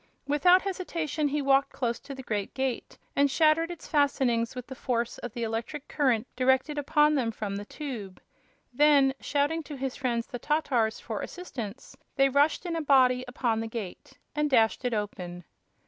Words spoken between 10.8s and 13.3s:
for assistance, they rushed in a body